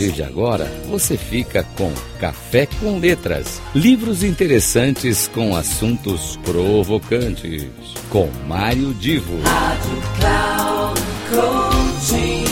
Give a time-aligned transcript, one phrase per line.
[0.00, 7.68] partir de agora, você fica com Café com Letras, livros interessantes com assuntos provocantes,
[8.08, 9.38] com Mário Divo.
[9.42, 12.44] Rádio Cloud Coaching.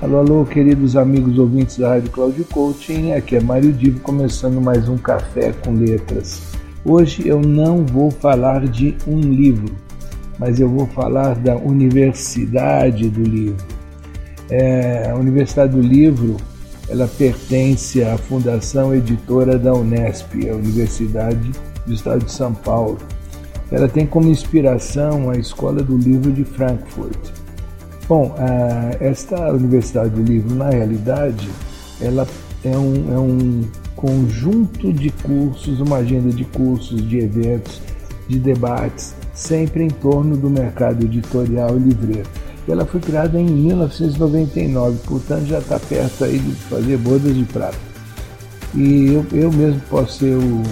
[0.00, 4.88] Alô, alô, queridos amigos ouvintes da Rádio Cloud Coaching, aqui é Mário Divo começando mais
[4.88, 6.42] um Café com Letras.
[6.84, 9.74] Hoje eu não vou falar de um livro,
[10.40, 13.62] mas eu vou falar da Universidade do Livro.
[14.50, 16.38] É, a Universidade do Livro
[16.88, 21.52] ela pertence à Fundação Editora da Unesp, a Universidade
[21.86, 22.98] do Estado de São Paulo.
[23.70, 27.18] Ela tem como inspiração a Escola do Livro de Frankfurt.
[28.08, 28.34] Bom,
[28.98, 31.48] esta Universidade do Livro, na realidade,
[32.00, 32.26] ela
[32.64, 33.62] é um, é um
[33.94, 37.80] conjunto de cursos, uma agenda de cursos, de eventos,
[38.30, 42.28] de debates, sempre em torno do mercado editorial e livreiro.
[42.68, 47.76] Ela foi criada em 1999, portanto já está perto aí de fazer bodas de prata.
[48.74, 50.62] E eu, eu mesmo posso ser o,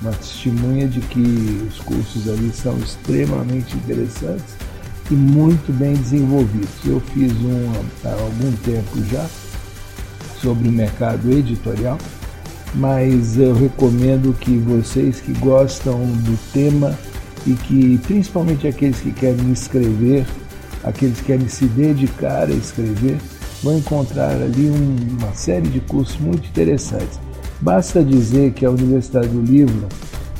[0.00, 4.54] uma testemunha de que os cursos ali são extremamente interessantes
[5.10, 6.70] e muito bem desenvolvidos.
[6.86, 7.72] Eu fiz um
[8.06, 9.26] há algum tempo já
[10.40, 11.98] sobre o mercado editorial,
[12.74, 16.96] mas eu recomendo que vocês que gostam do tema
[17.46, 20.26] e que principalmente aqueles que querem escrever,
[20.82, 23.18] aqueles que querem se dedicar a escrever,
[23.62, 27.20] vão encontrar ali um, uma série de cursos muito interessantes.
[27.60, 29.86] Basta dizer que a Universidade do Livro,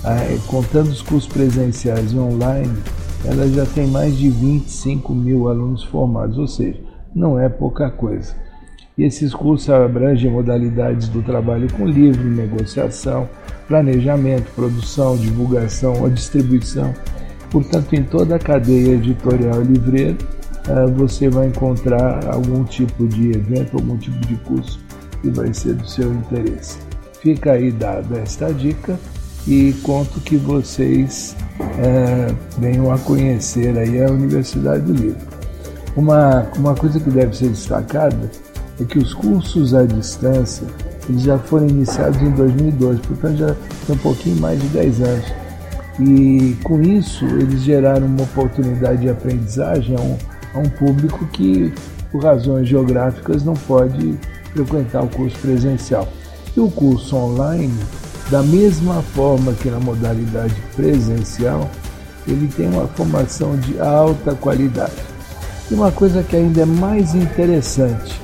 [0.03, 0.17] ah,
[0.49, 2.77] contando os cursos presenciais e online,
[3.25, 6.81] ela já tem mais de 25 mil alunos formados, ou seja,
[7.15, 8.35] não é pouca coisa.
[9.03, 13.29] Esses cursos abrangem modalidades do trabalho com livro, negociação,
[13.67, 16.95] planejamento, produção, divulgação ou distribuição.
[17.51, 20.17] Portanto, em toda a cadeia editorial e livreira,
[20.69, 24.79] eh, você vai encontrar algum tipo de evento, algum tipo de curso
[25.21, 26.79] que vai ser do seu interesse.
[27.21, 28.97] Fica aí dada esta dica
[29.49, 31.37] e conto que vocês
[31.81, 35.27] é, venham a conhecer aí a Universidade do Livro.
[35.97, 38.31] Uma, uma coisa que deve ser destacada
[38.81, 40.67] é que os cursos à distância
[41.09, 43.57] eles já foram iniciados em 2002, portanto já
[43.87, 45.33] tem um pouquinho mais de 10 anos.
[46.01, 50.17] E com isso eles geraram uma oportunidade de aprendizagem a um,
[50.55, 51.73] a um público que,
[52.11, 54.19] por razões geográficas, não pode
[54.55, 56.09] frequentar o curso presencial.
[56.57, 57.75] E o curso online
[58.31, 61.71] da mesma forma que na modalidade presencial,
[62.27, 64.93] ele tem uma formação de alta qualidade.
[65.71, 68.22] E uma coisa que ainda é mais interessante,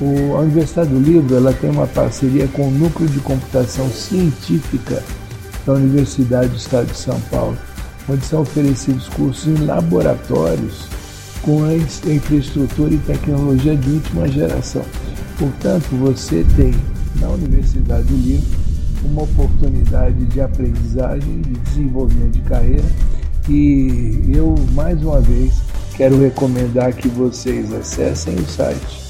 [0.00, 5.02] o, a Universidade do Livro ela tem uma parceria com o Núcleo de Computação Científica
[5.66, 7.56] da Universidade do Estado de São Paulo,
[8.08, 10.86] onde são oferecidos cursos em laboratórios
[11.42, 14.82] com a infraestrutura e tecnologia de última geração.
[15.38, 16.74] Portanto, você tem
[17.20, 18.48] na Universidade do Livro
[19.04, 22.84] uma oportunidade de aprendizagem, de desenvolvimento de carreira
[23.48, 25.54] e eu mais uma vez
[25.96, 29.07] quero recomendar que vocês acessem o site,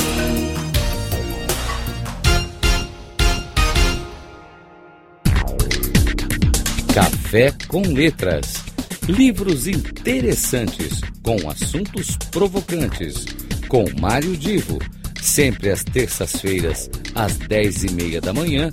[6.92, 8.64] Café com Letras.
[9.08, 13.26] Livros interessantes com assuntos provocantes.
[13.68, 14.80] Com Mário Divo
[15.26, 18.72] sempre às terças-feiras, às dez e meia da manhã,